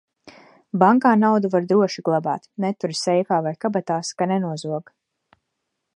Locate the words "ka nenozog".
4.23-4.91